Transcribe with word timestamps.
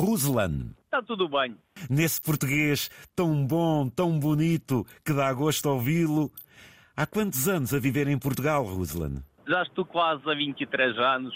Ruslan. 0.00 0.70
Está 0.84 1.02
tudo 1.02 1.28
bem. 1.28 1.54
Nesse 1.90 2.22
português 2.22 2.90
tão 3.14 3.46
bom, 3.46 3.86
tão 3.90 4.18
bonito, 4.18 4.86
que 5.04 5.12
dá 5.12 5.30
gosto 5.34 5.68
ouvi-lo. 5.68 6.32
Há 6.96 7.06
quantos 7.06 7.46
anos 7.46 7.74
a 7.74 7.78
viver 7.78 8.08
em 8.08 8.18
Portugal, 8.18 8.64
Ruslan? 8.64 9.22
Já 9.46 9.62
estou 9.62 9.84
quase 9.84 10.22
há 10.28 10.34
23 10.34 10.98
anos, 10.98 11.34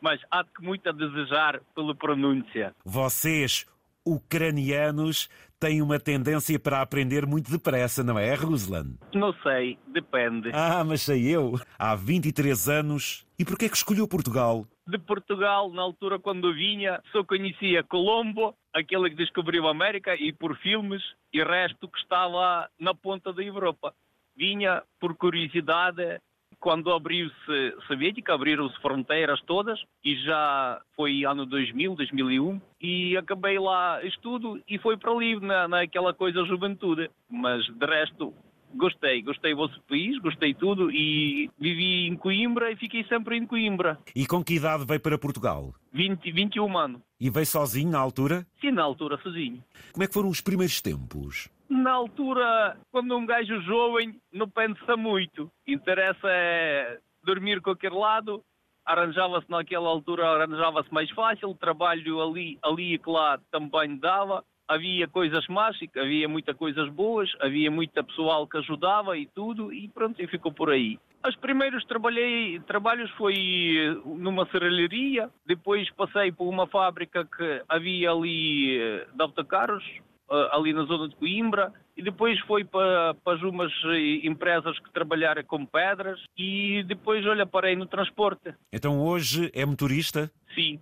mas 0.00 0.18
há 0.30 0.42
que 0.42 0.62
muito 0.62 0.88
a 0.88 0.92
desejar 0.92 1.60
pela 1.74 1.94
pronúncia. 1.94 2.74
Vocês, 2.86 3.66
ucranianos, 4.10 5.28
têm 5.58 5.82
uma 5.82 6.00
tendência 6.00 6.58
para 6.58 6.80
aprender 6.80 7.26
muito 7.26 7.50
depressa, 7.50 8.02
não 8.02 8.18
é, 8.18 8.34
Ruslan? 8.34 8.94
Não 9.14 9.32
sei, 9.42 9.78
depende. 9.88 10.50
Ah, 10.52 10.82
mas 10.82 11.02
sei 11.02 11.28
eu. 11.28 11.60
Há 11.78 11.94
23 11.94 12.68
anos. 12.68 13.26
E 13.38 13.44
porquê 13.44 13.66
é 13.66 13.68
que 13.68 13.76
escolheu 13.76 14.08
Portugal? 14.08 14.66
De 14.86 14.98
Portugal, 14.98 15.70
na 15.70 15.82
altura 15.82 16.18
quando 16.18 16.52
vinha, 16.52 17.00
só 17.12 17.22
conhecia 17.22 17.84
Colombo, 17.84 18.54
aquele 18.72 19.10
que 19.10 19.16
descobriu 19.16 19.68
a 19.68 19.70
América, 19.70 20.14
e 20.16 20.32
por 20.32 20.56
filmes, 20.56 21.02
e 21.32 21.40
o 21.40 21.46
resto 21.46 21.88
que 21.88 21.98
estava 21.98 22.68
na 22.78 22.94
ponta 22.94 23.32
da 23.32 23.42
Europa. 23.42 23.94
Vinha 24.36 24.82
por 24.98 25.14
curiosidade 25.16 26.20
quando 26.60 26.92
abriu-se 26.92 27.74
Soviética, 27.86 28.34
abriram-se 28.34 28.78
fronteiras 28.80 29.40
todas 29.42 29.82
e 30.04 30.14
já 30.16 30.80
foi 30.94 31.24
ano 31.24 31.46
2000, 31.46 31.96
2001 31.96 32.60
e 32.80 33.16
acabei 33.16 33.58
lá 33.58 34.04
estudo 34.04 34.60
e 34.68 34.78
foi 34.78 34.96
para 34.96 35.10
ali 35.10 35.40
na, 35.40 35.66
naquela 35.66 36.12
coisa 36.12 36.44
juventude. 36.44 37.10
Mas 37.28 37.66
de 37.66 37.86
resto 37.86 38.34
gostei, 38.74 39.22
gostei 39.22 39.52
do 39.52 39.58
vosso 39.58 39.80
país, 39.88 40.18
gostei 40.18 40.54
tudo 40.54 40.90
e 40.90 41.50
vivi 41.58 42.06
em 42.06 42.16
Coimbra 42.16 42.70
e 42.70 42.76
fiquei 42.76 43.04
sempre 43.04 43.36
em 43.36 43.46
Coimbra. 43.46 43.98
E 44.14 44.26
com 44.26 44.42
que 44.42 44.54
idade 44.54 44.84
veio 44.84 45.00
para 45.00 45.18
Portugal? 45.18 45.74
20, 45.92 46.30
21 46.32 46.78
anos. 46.78 47.00
E 47.18 47.30
veio 47.30 47.46
sozinho 47.46 47.90
na 47.90 47.98
altura? 47.98 48.46
Sim, 48.60 48.72
na 48.72 48.82
altura 48.82 49.18
sozinho. 49.22 49.62
Como 49.92 50.04
é 50.04 50.06
que 50.06 50.14
foram 50.14 50.28
os 50.28 50.40
primeiros 50.40 50.80
tempos? 50.80 51.48
Na 51.68 51.92
altura, 51.92 52.76
quando 52.90 53.16
um 53.16 53.24
gajo 53.24 53.60
jovem 53.62 54.20
não 54.32 54.48
pensa 54.48 54.96
muito, 54.96 55.50
interessa 55.66 56.26
é 56.26 56.98
dormir 57.22 57.60
aquele 57.64 57.94
lado, 57.94 58.42
arranjava-se 58.84 59.48
naquela 59.48 59.88
altura, 59.88 60.26
arranjava-se 60.26 60.92
mais 60.92 61.10
fácil, 61.10 61.54
trabalho 61.54 62.20
ali, 62.20 62.58
ali 62.62 62.94
e 62.94 63.00
lá 63.06 63.38
também 63.50 63.96
dava, 63.96 64.44
havia 64.70 65.08
coisas 65.08 65.46
más, 65.48 65.76
havia 65.96 66.28
muitas 66.28 66.56
coisas 66.56 66.88
boas, 66.90 67.28
havia 67.40 67.70
muita 67.70 68.04
pessoal 68.04 68.46
que 68.46 68.58
ajudava 68.58 69.18
e 69.18 69.26
tudo, 69.26 69.72
e 69.72 69.88
pronto, 69.88 70.22
e 70.22 70.28
ficou 70.28 70.52
por 70.52 70.70
aí. 70.70 70.96
Os 71.26 71.36
primeiros 71.36 71.84
trabalhei, 71.84 72.60
trabalhos 72.60 73.10
foi 73.12 74.00
numa 74.06 74.46
serralheria, 74.46 75.28
depois 75.44 75.90
passei 75.90 76.30
por 76.30 76.48
uma 76.48 76.68
fábrica 76.68 77.24
que 77.24 77.62
havia 77.68 78.12
ali 78.12 78.78
eh, 78.80 79.06
de 79.12 79.22
autocarros, 79.22 79.84
eh, 80.30 80.48
ali 80.52 80.72
na 80.72 80.84
zona 80.84 81.08
de 81.08 81.16
Coimbra, 81.16 81.72
e 81.96 82.02
depois 82.02 82.38
foi 82.40 82.64
para, 82.64 83.12
para 83.14 83.48
umas 83.48 83.72
eh, 83.86 84.26
empresas 84.26 84.78
que 84.78 84.90
trabalharam 84.92 85.42
com 85.44 85.66
pedras, 85.66 86.18
e 86.38 86.84
depois, 86.84 87.26
olha, 87.26 87.44
parei 87.44 87.74
no 87.74 87.86
transporte. 87.86 88.54
Então 88.72 89.02
hoje 89.02 89.50
é 89.52 89.66
motorista? 89.66 90.30
Sim. 90.54 90.80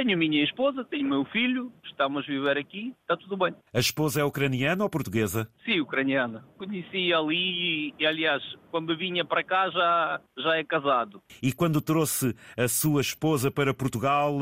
Tenho 0.00 0.14
a 0.14 0.16
minha 0.16 0.42
esposa, 0.42 0.82
tenho 0.82 1.04
o 1.04 1.10
meu 1.10 1.24
filho, 1.26 1.70
estamos 1.84 2.24
a 2.24 2.26
viver 2.26 2.56
aqui, 2.56 2.94
está 3.02 3.18
tudo 3.18 3.36
bem. 3.36 3.54
A 3.70 3.78
esposa 3.78 4.22
é 4.22 4.24
ucraniana 4.24 4.82
ou 4.82 4.88
portuguesa? 4.88 5.46
Sim, 5.62 5.80
ucraniana. 5.80 6.42
Conheci 6.56 7.12
ali 7.12 7.92
e, 7.98 8.06
aliás, 8.06 8.42
quando 8.70 8.96
vinha 8.96 9.26
para 9.26 9.44
cá 9.44 9.68
já, 9.68 10.18
já 10.38 10.56
é 10.56 10.64
casado. 10.64 11.20
E 11.42 11.52
quando 11.52 11.82
trouxe 11.82 12.34
a 12.56 12.66
sua 12.66 13.02
esposa 13.02 13.50
para 13.50 13.74
Portugal, 13.74 14.38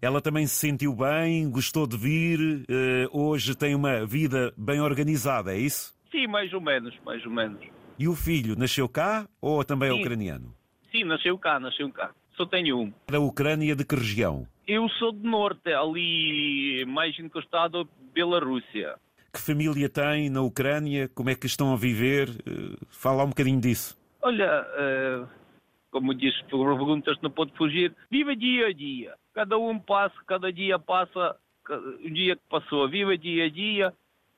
ela 0.00 0.20
também 0.20 0.46
se 0.46 0.54
sentiu 0.54 0.94
bem, 0.94 1.50
gostou 1.50 1.88
de 1.88 1.96
vir, 1.96 2.64
eh, 2.68 3.08
hoje 3.10 3.56
tem 3.56 3.74
uma 3.74 4.06
vida 4.06 4.54
bem 4.56 4.80
organizada, 4.80 5.52
é 5.52 5.58
isso? 5.58 5.92
Sim, 6.12 6.28
mais 6.28 6.52
ou 6.52 6.60
menos, 6.60 6.96
mais 7.04 7.26
ou 7.26 7.32
menos. 7.32 7.60
E 7.98 8.06
o 8.06 8.14
filho 8.14 8.54
nasceu 8.54 8.88
cá 8.88 9.26
ou 9.40 9.64
também 9.64 9.90
é 9.90 9.92
Sim. 9.92 10.02
ucraniano? 10.02 10.54
Sim, 10.92 11.02
nasceu 11.02 11.36
cá, 11.36 11.58
nasceu 11.58 11.90
cá. 11.90 12.12
Só 12.40 12.46
tenho 12.46 12.78
um. 12.78 12.92
Da 13.06 13.20
Ucrânia 13.20 13.76
de 13.76 13.84
que 13.84 13.94
região? 13.94 14.46
Eu 14.66 14.88
sou 14.88 15.12
do 15.12 15.28
norte, 15.28 15.70
ali 15.74 16.86
mais 16.86 17.18
encostado 17.18 17.86
pela 18.14 18.40
Rússia. 18.40 18.94
Que 19.30 19.38
família 19.38 19.90
tem 19.90 20.30
na 20.30 20.40
Ucrânia? 20.40 21.06
Como 21.14 21.28
é 21.28 21.34
que 21.34 21.44
estão 21.44 21.70
a 21.70 21.76
viver? 21.76 22.30
Eh, 22.46 22.78
Fala 22.88 23.24
um 23.24 23.28
bocadinho 23.28 23.60
disso. 23.60 23.94
Olha, 24.22 24.66
eh, 24.74 25.26
como 25.90 26.14
diz, 26.14 26.32
perguntas 26.50 27.18
não 27.20 27.30
pode 27.30 27.52
fugir, 27.58 27.94
viva 28.10 28.34
dia 28.34 28.68
a 28.68 28.72
dia. 28.72 29.14
Cada 29.34 29.58
um 29.58 29.78
passa, 29.78 30.16
cada 30.26 30.50
dia 30.50 30.78
passa, 30.78 31.36
o 32.02 32.08
dia 32.10 32.36
que 32.36 32.42
passou, 32.48 32.88
viva 32.88 33.18
dia 33.18 33.44
a 33.44 33.50
dia. 33.50 33.92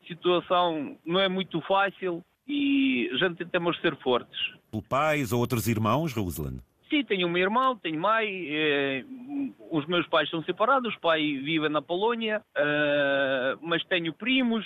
Situação 0.09 0.99
não 1.07 1.21
é 1.21 1.29
muito 1.29 1.61
fácil 1.61 2.21
e 2.49 3.09
a 3.13 3.17
gente 3.19 3.45
temos 3.45 3.77
de 3.77 3.83
ser 3.83 3.97
fortes. 3.99 4.41
Pelo 4.73 4.83
pais 4.83 5.33
ou 5.33 5.39
outros 5.39 5.69
irmãos, 5.69 6.13
Ruslan? 6.13 6.59
Sim, 6.93 7.05
tenho 7.05 7.27
um 7.27 7.39
irmão, 7.39 7.75
tenho 7.75 7.99
mãe, 7.99 8.49
eh, 8.51 9.03
os 9.71 9.87
meus 9.87 10.07
pais 10.09 10.29
são 10.29 10.43
separados, 10.43 10.95
o 10.95 11.01
pai 11.01 11.23
vive 11.39 11.67
na 11.71 11.81
Polónia, 11.81 12.43
eh, 12.55 13.57
mas 13.63 13.83
tenho 13.85 14.13
primos 14.13 14.63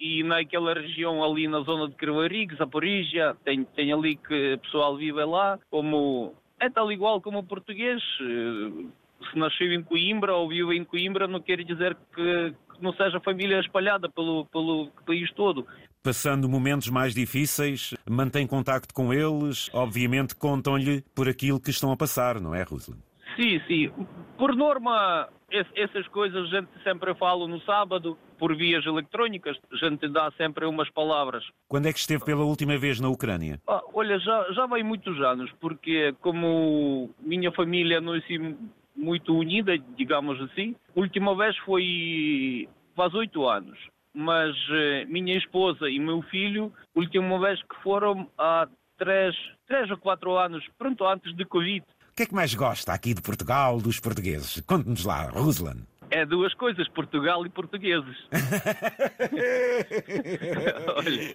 e 0.00 0.24
naquela 0.24 0.74
região 0.74 1.22
ali 1.22 1.46
na 1.46 1.60
zona 1.60 1.88
de 1.88 1.94
Crivarig, 1.94 2.52
Zaporizhia, 2.56 3.36
tenho, 3.44 3.64
tenho 3.76 3.96
ali 3.96 4.16
que 4.16 4.56
pessoal 4.56 4.96
vive 4.96 5.24
lá, 5.24 5.56
como 5.70 6.34
é 6.58 6.68
tal 6.68 6.90
igual 6.90 7.20
como 7.20 7.38
o 7.38 7.44
português, 7.44 8.02
eh, 8.22 8.86
se 9.30 9.38
nasceu 9.38 9.72
em 9.72 9.84
Coimbra 9.84 10.34
ou 10.34 10.48
vive 10.48 10.76
em 10.76 10.82
Coimbra 10.82 11.28
não 11.28 11.40
quer 11.40 11.62
dizer 11.62 11.96
que, 12.12 12.54
que 12.78 12.82
não 12.84 12.92
seja 12.94 13.20
família 13.20 13.60
espalhada 13.60 14.08
pelo, 14.08 14.46
pelo 14.46 14.88
país 15.06 15.30
todo. 15.32 15.66
Passando 16.02 16.48
momentos 16.48 16.88
mais 16.88 17.12
difíceis, 17.12 17.92
mantém 18.08 18.46
contacto 18.46 18.94
com 18.94 19.12
eles, 19.12 19.68
obviamente 19.74 20.34
contam-lhe 20.36 21.02
por 21.14 21.28
aquilo 21.28 21.60
que 21.60 21.70
estão 21.70 21.90
a 21.92 21.96
passar, 21.96 22.40
não 22.40 22.54
é, 22.54 22.62
Ruslan? 22.62 22.96
Sim, 23.36 23.60
sim. 23.66 23.90
Por 24.36 24.54
norma, 24.56 25.28
es- 25.50 25.66
essas 25.76 26.06
coisas 26.08 26.44
a 26.46 26.60
gente 26.60 26.68
sempre 26.82 27.14
fala 27.16 27.46
no 27.46 27.60
sábado, 27.62 28.16
por 28.38 28.56
vias 28.56 28.86
eletrónicas, 28.86 29.56
a 29.72 29.76
gente 29.76 30.08
dá 30.08 30.30
sempre 30.36 30.64
umas 30.64 30.88
palavras. 30.90 31.44
Quando 31.68 31.86
é 31.86 31.92
que 31.92 31.98
esteve 31.98 32.24
pela 32.24 32.44
última 32.44 32.78
vez 32.78 33.00
na 33.00 33.08
Ucrânia? 33.08 33.60
Ah, 33.68 33.82
olha, 33.92 34.18
já, 34.20 34.52
já 34.52 34.66
vai 34.66 34.82
muitos 34.82 35.20
anos, 35.20 35.50
porque 35.60 36.14
como 36.20 37.10
minha 37.20 37.50
família 37.52 38.00
não 38.00 38.14
é 38.14 38.18
assim 38.18 38.56
muito 38.98 39.34
unida, 39.34 39.78
digamos 39.96 40.38
assim, 40.42 40.76
a 40.94 41.00
última 41.00 41.34
vez 41.36 41.56
foi 41.58 42.68
faz 42.96 43.14
oito 43.14 43.48
anos. 43.48 43.78
Mas 44.12 44.56
eh, 44.70 45.04
minha 45.04 45.38
esposa 45.38 45.88
e 45.88 46.00
meu 46.00 46.20
filho, 46.22 46.72
a 46.96 46.98
última 46.98 47.38
vez 47.38 47.62
que 47.62 47.76
foram 47.82 48.28
há 48.36 48.66
três, 48.98 49.36
três 49.66 49.88
ou 49.90 49.96
quatro 49.96 50.36
anos, 50.36 50.64
pronto, 50.76 51.06
antes 51.06 51.34
de 51.36 51.44
Covid. 51.44 51.84
O 52.10 52.14
que 52.16 52.24
é 52.24 52.26
que 52.26 52.34
mais 52.34 52.52
gosta 52.52 52.92
aqui 52.92 53.14
de 53.14 53.22
Portugal, 53.22 53.78
dos 53.78 54.00
portugueses? 54.00 54.60
Conte-nos 54.62 55.04
lá, 55.04 55.30
Ruslan. 55.30 55.76
É 56.10 56.26
duas 56.26 56.52
coisas, 56.54 56.88
Portugal 56.88 57.46
e 57.46 57.50
portugueses. 57.50 58.16
Olha, 60.96 61.34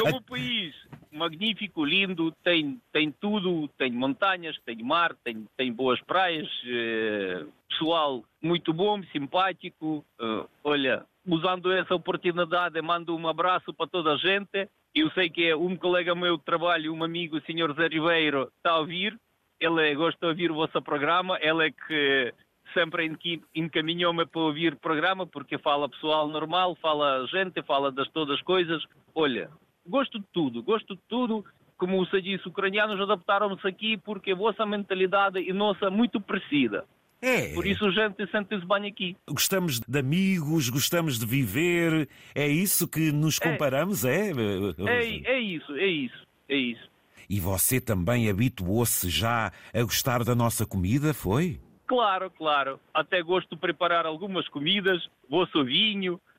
como 0.00 0.22
país 0.22 0.74
magnífico, 1.14 1.84
lindo, 1.84 2.32
tem, 2.42 2.80
tem 2.92 3.10
tudo, 3.12 3.68
tem 3.78 3.92
montanhas, 3.92 4.58
tem 4.66 4.82
mar, 4.82 5.14
tem, 5.24 5.46
tem 5.56 5.72
boas 5.72 6.00
praias, 6.02 6.48
eh, 6.66 7.44
pessoal 7.68 8.22
muito 8.42 8.72
bom, 8.72 9.02
simpático. 9.04 10.04
eh, 10.20 10.46
olha, 10.64 11.06
usando 11.26 11.72
essa 11.72 11.94
oportunidade, 11.94 12.80
mando 12.82 13.16
um 13.16 13.28
abraço 13.28 13.72
para 13.72 13.86
toda 13.86 14.14
a 14.14 14.16
gente. 14.16 14.68
Eu 14.94 15.10
sei 15.10 15.30
que 15.30 15.48
é 15.48 15.56
um 15.56 15.76
colega 15.76 16.14
meu 16.14 16.36
de 16.36 16.44
trabalho, 16.44 16.92
um 16.92 17.02
amigo, 17.02 17.36
o 17.36 17.40
Sr. 17.40 17.74
Zé 17.74 17.88
Ribeiro, 17.88 18.50
está 18.56 18.72
a 18.72 18.78
ouvir. 18.78 19.18
Ele 19.58 19.94
gosta 19.94 20.18
de 20.20 20.26
ouvir 20.26 20.50
o 20.50 20.54
vosso 20.54 20.80
programa. 20.82 21.38
Ele 21.40 21.68
é 21.68 21.70
que 21.70 22.34
sempre 22.72 23.10
encaminhou-me 23.54 24.26
para 24.26 24.40
ouvir 24.40 24.74
o 24.74 24.78
programa, 24.80 25.26
porque 25.26 25.58
fala 25.58 25.88
pessoal 25.88 26.28
normal, 26.28 26.76
fala 26.76 27.26
gente, 27.28 27.62
fala 27.62 27.90
das 27.90 28.08
todas 28.10 28.36
as 28.36 28.42
coisas. 28.42 28.82
Olha, 29.14 29.50
gosto 29.86 30.18
de 30.18 30.24
tudo, 30.32 30.62
gosto 30.62 30.94
de 30.94 31.00
tudo. 31.08 31.44
Como 31.76 31.98
você 32.04 32.22
disse, 32.22 32.46
ucranianos 32.48 33.00
adaptaram-se 33.00 33.66
aqui 33.66 33.96
porque 33.96 34.32
a 34.32 34.36
vossa 34.36 34.64
mentalidade 34.64 35.40
e 35.40 35.52
nossa 35.52 35.90
muito 35.90 36.20
parecida. 36.20 36.84
É. 37.20 37.54
Por 37.54 37.66
isso 37.66 37.86
a 37.86 37.90
gente 37.90 38.30
sente-se 38.30 38.66
bem 38.66 38.86
aqui. 38.86 39.16
Gostamos 39.28 39.80
de 39.80 39.98
amigos, 39.98 40.68
gostamos 40.68 41.18
de 41.18 41.26
viver. 41.26 42.08
É 42.34 42.46
isso 42.46 42.86
que 42.86 43.10
nos 43.10 43.40
É. 43.40 43.50
comparamos, 43.50 44.04
é? 44.04 44.30
É, 44.30 45.32
é 45.32 45.40
isso, 45.40 45.72
é 45.74 45.86
isso, 45.86 46.26
é 46.48 46.56
isso. 46.56 46.88
E 47.28 47.40
você 47.40 47.80
também 47.80 48.28
habituou-se 48.28 49.08
já 49.08 49.50
a 49.72 49.82
gostar 49.82 50.22
da 50.22 50.34
nossa 50.34 50.66
comida, 50.66 51.14
foi? 51.14 51.58
Claro, 51.86 52.30
claro. 52.30 52.78
Até 52.92 53.22
gosto 53.22 53.54
de 53.54 53.60
preparar 53.60 54.04
algumas 54.06 54.46
comidas, 54.48 55.02
vou 55.28 55.46
sozinho, 55.46 56.14
eh, 56.14 56.33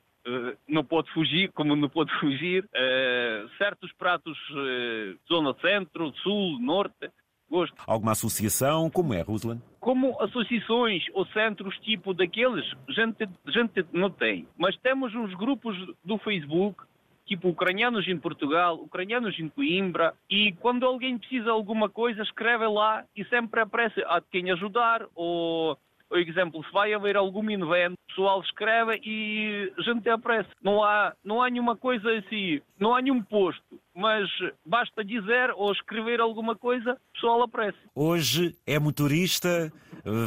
não 0.68 0.84
pode 0.84 1.12
fugir, 1.12 1.50
como 1.52 1.76
não 1.76 1.88
pode 1.88 2.12
fugir. 2.20 2.68
Eh, 2.74 3.46
certos 3.58 3.92
pratos, 3.92 4.36
eh, 4.56 5.14
zona 5.28 5.54
centro, 5.60 6.12
sul, 6.22 6.58
norte, 6.60 7.10
gosto. 7.48 7.76
Alguma 7.86 8.12
associação? 8.12 8.90
Como 8.90 9.14
é, 9.14 9.22
Ruslan? 9.22 9.60
Como 9.80 10.20
associações 10.20 11.04
ou 11.14 11.26
centros 11.26 11.76
tipo 11.78 12.12
daqueles, 12.12 12.64
gente, 12.88 13.28
gente 13.48 13.86
não 13.92 14.10
tem. 14.10 14.46
Mas 14.58 14.76
temos 14.78 15.14
uns 15.14 15.34
grupos 15.34 15.76
do 16.04 16.18
Facebook 16.18 16.82
tipo 17.26 17.48
ucranianos 17.48 18.06
em 18.06 18.16
Portugal, 18.16 18.76
ucranianos 18.76 19.38
em 19.38 19.48
Coimbra, 19.48 20.14
e 20.30 20.52
quando 20.52 20.86
alguém 20.86 21.18
precisa 21.18 21.44
de 21.44 21.50
alguma 21.50 21.90
coisa, 21.90 22.22
escreve 22.22 22.66
lá 22.68 23.04
e 23.16 23.24
sempre 23.24 23.60
aparece 23.60 24.00
a 24.02 24.20
quem 24.20 24.50
ajudar, 24.52 25.04
ou, 25.14 25.76
por 26.08 26.18
exemplo, 26.18 26.64
se 26.64 26.72
vai 26.72 26.92
haver 26.94 27.16
algum 27.16 27.50
evento, 27.50 27.94
o 27.94 28.08
pessoal 28.08 28.40
escreve 28.40 29.00
e 29.04 29.72
a 29.76 29.82
gente 29.82 30.08
aparece. 30.08 30.48
Não 30.62 30.82
há, 30.82 31.12
não 31.24 31.42
há 31.42 31.50
nenhuma 31.50 31.76
coisa 31.76 32.10
assim, 32.18 32.60
não 32.78 32.94
há 32.94 33.02
nenhum 33.02 33.22
posto, 33.22 33.80
mas 33.94 34.28
basta 34.64 35.04
dizer 35.04 35.50
ou 35.54 35.72
escrever 35.72 36.20
alguma 36.20 36.54
coisa, 36.56 36.92
o 36.92 37.12
pessoal 37.12 37.42
aparece. 37.42 37.78
Hoje 37.94 38.56
é 38.66 38.78
motorista, 38.78 39.72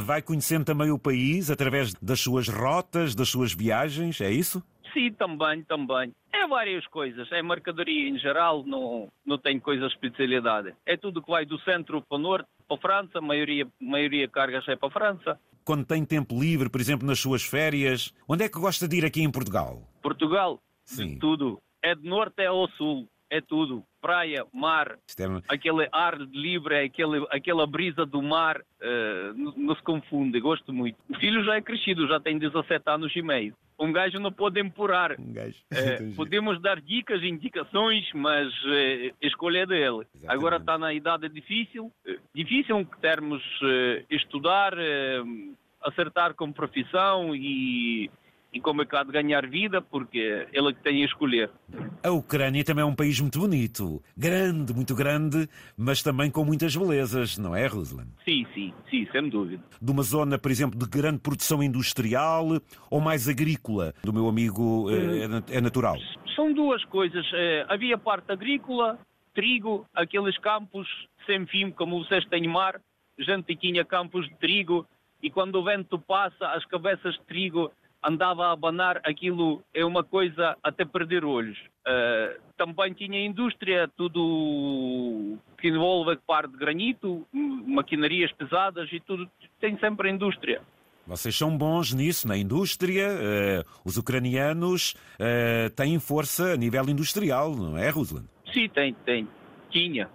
vai 0.04 0.22
conhecendo 0.22 0.64
também 0.64 0.90
o 0.90 0.98
país 0.98 1.50
através 1.50 1.94
das 1.94 2.20
suas 2.20 2.48
rotas, 2.48 3.14
das 3.14 3.28
suas 3.28 3.52
viagens, 3.52 4.20
é 4.20 4.30
isso? 4.30 4.62
Sim, 4.92 5.12
também, 5.12 5.62
também. 5.62 6.12
É 6.32 6.46
várias 6.46 6.86
coisas. 6.88 7.30
É 7.32 7.42
mercadoria 7.42 8.08
em 8.08 8.18
geral, 8.18 8.64
não, 8.64 9.08
não 9.24 9.38
tem 9.38 9.58
coisa 9.60 9.86
especialidade. 9.86 10.74
É 10.84 10.96
tudo 10.96 11.22
que 11.22 11.30
vai 11.30 11.44
do 11.44 11.60
centro 11.60 12.02
para 12.02 12.16
o 12.16 12.20
norte, 12.20 12.48
para 12.66 12.76
a 12.76 12.80
França, 12.80 13.18
a 13.18 13.20
maioria, 13.20 13.66
maioria 13.80 14.28
cargas 14.28 14.66
é 14.68 14.76
para 14.76 14.88
a 14.88 14.92
França. 14.92 15.40
Quando 15.70 15.86
tem 15.86 16.04
tempo 16.04 16.36
livre, 16.36 16.68
por 16.68 16.80
exemplo, 16.80 17.06
nas 17.06 17.20
suas 17.20 17.44
férias, 17.44 18.12
onde 18.28 18.42
é 18.42 18.48
que 18.48 18.58
gosta 18.58 18.88
de 18.88 18.96
ir 18.96 19.04
aqui 19.04 19.22
em 19.22 19.30
Portugal? 19.30 19.80
Portugal, 20.02 20.60
Sim. 20.84 21.16
tudo. 21.20 21.62
É 21.80 21.94
de 21.94 22.08
norte 22.08 22.44
ao 22.44 22.68
sul, 22.70 23.06
é 23.30 23.40
tudo. 23.40 23.84
Praia, 24.00 24.44
mar, 24.52 24.98
É... 25.16 25.24
aquele 25.46 25.88
ar 25.92 26.18
livre, 26.18 26.76
aquele, 26.76 27.24
aquela 27.30 27.68
brisa 27.68 28.04
do 28.04 28.20
mar, 28.20 28.58
uh, 28.58 29.32
não, 29.36 29.52
não 29.56 29.76
se 29.76 29.82
confunde, 29.82 30.40
gosto 30.40 30.72
muito. 30.72 30.96
O 31.08 31.14
filho 31.20 31.44
já 31.44 31.54
é 31.54 31.62
crescido, 31.62 32.08
já 32.08 32.18
tem 32.18 32.36
17 32.36 32.82
anos 32.90 33.14
e 33.14 33.22
meio 33.22 33.54
um 33.80 33.92
gajo 33.92 34.18
não 34.20 34.30
pode 34.30 34.60
empurar. 34.60 35.18
Um 35.18 35.32
gajo. 35.32 35.56
É, 35.80 35.96
podemos 36.14 36.60
dar 36.60 36.80
dicas, 36.80 37.22
indicações, 37.22 38.06
mas 38.12 38.52
é, 38.66 39.12
a 39.22 39.26
escolha 39.26 39.60
é 39.60 39.66
dele. 39.66 40.06
Exatamente. 40.14 40.28
Agora 40.28 40.56
está 40.56 40.76
na 40.76 40.92
idade 40.92 41.28
difícil, 41.30 41.90
difícil 42.34 42.86
termos 43.00 43.42
é, 43.62 44.04
estudar, 44.10 44.74
acertar 45.82 46.34
com 46.34 46.52
profissão 46.52 47.34
e 47.34 48.10
e 48.52 48.60
como 48.60 48.82
é 48.82 48.86
que 48.86 48.96
há 48.96 49.04
de 49.04 49.12
ganhar 49.12 49.46
vida, 49.46 49.80
porque 49.80 50.46
ele 50.52 50.70
é 50.70 50.72
que 50.72 50.82
tem 50.82 51.02
a 51.02 51.06
escolher. 51.06 51.50
A 52.02 52.10
Ucrânia 52.10 52.64
também 52.64 52.82
é 52.82 52.84
um 52.84 52.94
país 52.94 53.20
muito 53.20 53.38
bonito, 53.38 54.02
grande, 54.16 54.74
muito 54.74 54.94
grande, 54.94 55.48
mas 55.76 56.02
também 56.02 56.30
com 56.30 56.44
muitas 56.44 56.74
belezas, 56.74 57.38
não 57.38 57.54
é, 57.54 57.66
Ruslan? 57.66 58.06
Sim, 58.24 58.46
sim, 58.54 58.72
sim, 58.90 59.06
sem 59.12 59.28
dúvida. 59.28 59.62
De 59.80 59.92
uma 59.92 60.02
zona, 60.02 60.38
por 60.38 60.50
exemplo, 60.50 60.78
de 60.78 60.86
grande 60.86 61.20
produção 61.20 61.62
industrial 61.62 62.46
ou 62.90 63.00
mais 63.00 63.28
agrícola, 63.28 63.94
do 64.02 64.12
meu 64.12 64.28
amigo, 64.28 64.88
é, 64.90 65.56
é 65.56 65.60
natural? 65.60 65.96
São 66.34 66.52
duas 66.52 66.84
coisas. 66.86 67.26
Havia 67.68 67.98
parte 67.98 68.32
agrícola, 68.32 68.98
trigo, 69.34 69.86
aqueles 69.94 70.36
campos 70.38 70.88
sem 71.26 71.46
fim, 71.46 71.70
como 71.70 72.02
vocês 72.02 72.24
têm 72.26 72.48
mar, 72.48 72.80
gente 73.22 73.54
tinha 73.56 73.84
campos 73.84 74.26
de 74.28 74.34
trigo, 74.36 74.86
e 75.22 75.30
quando 75.30 75.56
o 75.56 75.64
vento 75.64 75.98
passa, 75.98 76.48
as 76.48 76.64
cabeças 76.66 77.14
de 77.14 77.22
trigo 77.22 77.70
andava 78.02 78.46
a 78.46 78.52
abanar, 78.52 79.00
aquilo 79.04 79.62
é 79.74 79.84
uma 79.84 80.02
coisa 80.02 80.56
até 80.62 80.84
perder 80.84 81.24
olhos. 81.24 81.58
Uh, 81.86 82.40
também 82.56 82.94
tinha 82.94 83.24
indústria, 83.24 83.88
tudo 83.96 85.38
que 85.58 85.68
envolve 85.68 86.16
parte 86.26 86.50
de 86.50 86.56
granito, 86.56 87.26
maquinarias 87.32 88.32
pesadas 88.32 88.88
e 88.92 89.00
tudo, 89.00 89.30
tem 89.60 89.78
sempre 89.78 90.10
indústria. 90.10 90.62
Vocês 91.06 91.36
são 91.36 91.56
bons 91.56 91.92
nisso, 91.92 92.28
na 92.28 92.36
indústria. 92.36 93.08
Uh, 93.08 93.64
os 93.84 93.96
ucranianos 93.96 94.94
uh, 95.18 95.68
têm 95.74 95.98
força 95.98 96.52
a 96.52 96.56
nível 96.56 96.88
industrial, 96.88 97.54
não 97.54 97.76
é, 97.76 97.90
Ruslan? 97.90 98.24
Sim, 98.52 98.68
tem, 98.68 98.94
tem. 99.04 99.28
Tinha. 99.70 100.08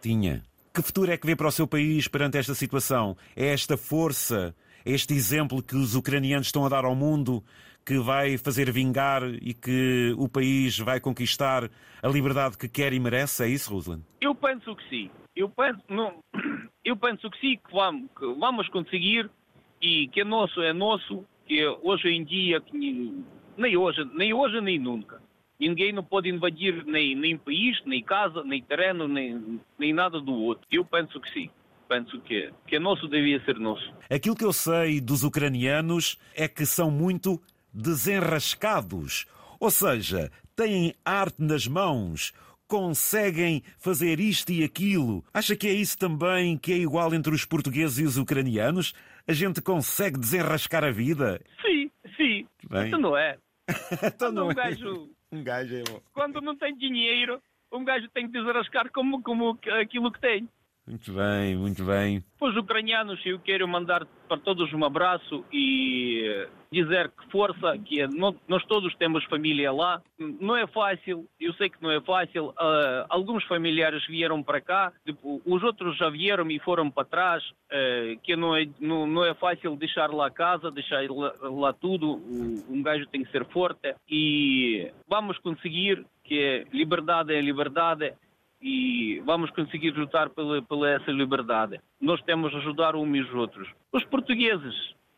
Tinha. 0.00 0.42
Que 0.76 0.82
futuro 0.82 1.10
é 1.10 1.16
que 1.16 1.26
vê 1.26 1.34
para 1.34 1.48
o 1.48 1.50
seu 1.50 1.66
país 1.66 2.06
perante 2.06 2.36
esta 2.36 2.54
situação? 2.54 3.16
É 3.34 3.46
esta 3.46 3.78
força 3.78 4.54
este 4.84 5.14
exemplo 5.14 5.62
que 5.62 5.74
os 5.74 5.94
ucranianos 5.94 6.48
estão 6.48 6.66
a 6.66 6.68
dar 6.68 6.84
ao 6.84 6.94
mundo 6.94 7.42
que 7.82 7.98
vai 7.98 8.36
fazer 8.36 8.70
vingar 8.70 9.22
e 9.40 9.54
que 9.54 10.14
o 10.18 10.28
país 10.28 10.78
vai 10.78 11.00
conquistar 11.00 11.70
a 12.02 12.08
liberdade 12.08 12.58
que 12.58 12.68
quer 12.68 12.92
e 12.92 13.00
merece? 13.00 13.42
É 13.42 13.48
isso, 13.48 13.72
Ruslan? 13.72 14.00
Eu 14.20 14.34
penso 14.34 14.76
que 14.76 14.86
sim. 14.90 15.10
Eu 15.34 15.48
penso, 15.48 15.80
não, 15.88 16.18
eu 16.84 16.94
penso 16.94 17.30
que 17.30 17.40
sim, 17.40 17.56
que 17.56 17.72
vamos, 17.72 18.10
que 18.14 18.26
vamos 18.34 18.68
conseguir 18.68 19.30
e 19.80 20.08
que 20.08 20.20
é 20.20 20.24
nosso 20.24 20.60
é 20.60 20.74
nosso, 20.74 21.24
que 21.46 21.66
hoje 21.82 22.10
em 22.10 22.22
dia, 22.22 22.62
nem 23.56 23.78
hoje, 23.78 24.04
nem 24.14 24.34
hoje 24.34 24.60
nem 24.60 24.78
nunca. 24.78 25.22
Ninguém 25.58 25.92
não 25.92 26.04
pode 26.04 26.28
invadir 26.28 26.84
nem, 26.84 27.14
nem 27.14 27.36
país, 27.36 27.80
nem 27.84 28.02
casa, 28.02 28.42
nem 28.44 28.62
terreno, 28.62 29.08
nem, 29.08 29.60
nem 29.78 29.92
nada 29.92 30.20
do 30.20 30.32
outro. 30.32 30.66
Eu 30.70 30.84
penso 30.84 31.20
que 31.20 31.30
sim 31.32 31.50
penso 31.88 32.20
que, 32.22 32.52
que 32.66 32.76
é 32.76 32.78
nosso 32.78 33.08
devia 33.08 33.40
ser 33.44 33.58
nosso. 33.58 33.94
Aquilo 34.10 34.36
que 34.36 34.44
eu 34.44 34.52
sei 34.52 35.00
dos 35.00 35.22
ucranianos 35.22 36.18
é 36.34 36.48
que 36.48 36.66
são 36.66 36.90
muito 36.90 37.40
desenrascados, 37.72 39.26
ou 39.60 39.70
seja, 39.70 40.30
têm 40.54 40.94
arte 41.04 41.42
nas 41.42 41.66
mãos, 41.66 42.32
conseguem 42.66 43.62
fazer 43.78 44.18
isto 44.18 44.50
e 44.50 44.64
aquilo. 44.64 45.24
Acha 45.32 45.54
que 45.54 45.68
é 45.68 45.72
isso 45.72 45.96
também 45.98 46.56
que 46.58 46.72
é 46.72 46.76
igual 46.76 47.14
entre 47.14 47.34
os 47.34 47.44
portugueses 47.44 47.98
e 47.98 48.04
os 48.04 48.16
ucranianos? 48.16 48.92
A 49.26 49.32
gente 49.32 49.60
consegue 49.60 50.18
desenrascar 50.18 50.84
a 50.84 50.90
vida? 50.90 51.40
Sim, 51.64 51.90
sim. 52.16 52.46
Bem. 52.68 52.86
Isso 52.86 52.98
não 52.98 53.16
é. 53.16 53.36
então 54.02 54.32
não 54.32 54.46
um 54.46 54.50
é. 54.50 54.54
gajo, 54.54 55.10
um 55.32 55.42
gajo 55.42 55.74
é 55.74 55.82
bom. 55.82 56.00
Quando 56.12 56.40
não 56.40 56.56
tem 56.56 56.76
dinheiro, 56.76 57.42
um 57.72 57.84
gajo 57.84 58.08
tem 58.10 58.26
que 58.26 58.32
desenrascar 58.32 58.90
como, 58.92 59.22
como 59.22 59.58
aquilo 59.80 60.12
que 60.12 60.20
tem. 60.20 60.48
Muito 60.86 61.12
bem, 61.12 61.56
muito 61.56 61.84
bem. 61.84 62.22
Os 62.40 62.56
ucranianos, 62.56 63.20
eu 63.26 63.40
quero 63.40 63.66
mandar 63.66 64.06
para 64.28 64.38
todos 64.38 64.72
um 64.72 64.84
abraço 64.84 65.44
e 65.52 66.46
dizer 66.70 67.10
que 67.10 67.28
força, 67.28 67.76
que 67.78 68.02
é, 68.02 68.06
nós 68.06 68.64
todos 68.66 68.94
temos 68.94 69.24
família 69.24 69.72
lá. 69.72 70.00
Não 70.18 70.56
é 70.56 70.64
fácil, 70.68 71.26
eu 71.40 71.52
sei 71.54 71.70
que 71.70 71.82
não 71.82 71.90
é 71.90 72.00
fácil. 72.00 72.50
Uh, 72.50 73.06
alguns 73.08 73.42
familiares 73.44 74.06
vieram 74.06 74.44
para 74.44 74.60
cá, 74.60 74.92
os 75.44 75.62
outros 75.64 75.96
já 75.96 76.08
vieram 76.08 76.48
e 76.50 76.60
foram 76.60 76.88
para 76.88 77.04
trás, 77.04 77.42
uh, 77.44 78.20
que 78.22 78.36
não 78.36 78.54
é, 78.54 78.68
não, 78.78 79.08
não, 79.08 79.24
é 79.24 79.34
fácil 79.34 79.74
deixar 79.74 80.10
lá 80.10 80.28
a 80.28 80.30
casa, 80.30 80.70
deixar 80.70 81.02
lá, 81.10 81.34
lá 81.42 81.72
tudo. 81.72 82.22
Um 82.68 82.80
gajo 82.80 83.06
tem 83.06 83.24
que 83.24 83.32
ser 83.32 83.44
forte 83.46 83.92
e 84.08 84.88
vamos 85.08 85.36
conseguir 85.38 86.06
que 86.22 86.38
é 86.40 86.64
liberdade 86.72 87.32
é 87.32 87.40
liberdade 87.40 88.12
e 88.66 89.22
vamos 89.24 89.48
conseguir 89.50 89.92
lutar 89.92 90.28
pela, 90.30 90.60
pela 90.60 90.90
essa 90.90 91.12
liberdade. 91.12 91.80
Nós 92.00 92.20
temos 92.22 92.52
a 92.52 92.58
ajudar 92.58 92.96
uns 92.96 93.16
e 93.16 93.20
os 93.20 93.32
outros. 93.32 93.68
Os 93.92 94.04
portugueses, 94.04 94.74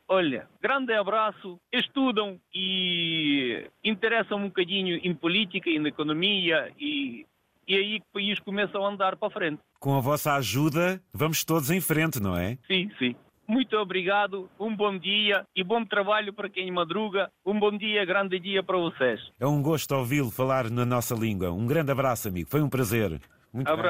olha, 0.07 0.47
grande 0.61 0.93
abraço, 0.93 1.59
estudam 1.73 2.38
e 2.55 3.67
interessam 3.83 4.37
um 4.37 4.49
bocadinho 4.49 5.00
em 5.02 5.14
política 5.14 5.71
e 5.71 5.78
na 5.78 5.88
economia 5.88 6.71
e, 6.78 7.25
e 7.67 7.75
é 7.75 7.78
aí 7.78 8.00
que 8.00 8.07
o 8.11 8.12
país 8.12 8.38
começa 8.40 8.78
a 8.78 8.87
andar 8.87 9.17
para 9.17 9.31
frente. 9.31 9.62
Com 9.81 9.97
a 9.97 10.00
vossa 10.00 10.35
ajuda, 10.35 11.00
vamos 11.14 11.43
todos 11.43 11.71
em 11.71 11.81
frente, 11.81 12.21
não 12.21 12.37
é? 12.37 12.59
Sim, 12.67 12.90
sim. 12.99 13.17
Muito 13.49 13.75
obrigado, 13.78 14.50
um 14.61 14.76
bom 14.76 14.99
dia 14.99 15.47
e 15.57 15.64
bom 15.64 15.83
trabalho 15.83 16.35
para 16.35 16.50
quem 16.50 16.71
madruga. 16.71 17.31
Um 17.47 17.59
bom 17.59 17.75
dia, 17.75 18.05
grande 18.05 18.38
dia 18.38 18.62
para 18.62 18.76
vocês. 18.76 19.19
É 19.40 19.47
um 19.47 19.62
gosto 19.62 19.95
ouvi-lo 19.95 20.31
falar 20.31 20.69
na 20.69 20.85
nossa 20.85 21.14
língua. 21.14 21.50
Um 21.50 21.67
grande 21.67 21.90
abraço, 21.90 22.28
amigo. 22.28 22.50
Foi 22.50 22.61
um 22.61 22.69
prazer. 22.69 23.19
Muito 23.52 23.69
Abraço. 23.69 23.88